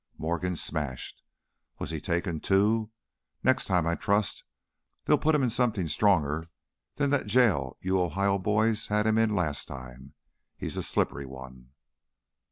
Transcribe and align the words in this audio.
Morgan 0.17 0.55
smashed! 0.55 1.21
Was 1.77 1.91
he 1.91 2.01
taken 2.01 2.39
too? 2.39 2.89
Next 3.43 3.65
time 3.65 3.85
I 3.85 3.93
trust 3.93 4.43
they'll 5.05 5.15
put 5.19 5.35
him 5.35 5.43
in 5.43 5.51
something 5.51 5.87
stronger 5.87 6.49
than 6.95 7.11
that 7.11 7.27
jail 7.27 7.77
you 7.81 8.01
Ohio 8.01 8.39
boys 8.39 8.87
had 8.87 9.05
him 9.05 9.19
in 9.19 9.35
last 9.35 9.67
time; 9.67 10.15
he's 10.57 10.75
a 10.75 10.81
slippery 10.81 11.27
one." 11.27 11.73